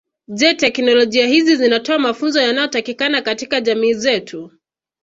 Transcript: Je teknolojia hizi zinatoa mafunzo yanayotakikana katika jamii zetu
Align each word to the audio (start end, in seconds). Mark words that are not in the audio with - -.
Je 0.37 0.53
teknolojia 0.55 1.25
hizi 1.27 1.55
zinatoa 1.55 1.99
mafunzo 1.99 2.41
yanayotakikana 2.41 3.21
katika 3.21 3.61
jamii 3.61 3.93
zetu 3.93 4.51